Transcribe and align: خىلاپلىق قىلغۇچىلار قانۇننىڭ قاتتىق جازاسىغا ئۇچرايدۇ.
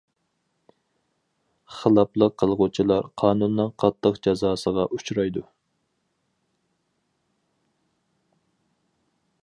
خىلاپلىق 1.79 2.33
قىلغۇچىلار 2.43 3.09
قانۇننىڭ 3.23 3.69
قاتتىق 3.83 4.17
جازاسىغا 4.29 4.87
ئۇچرايدۇ. 4.89 5.45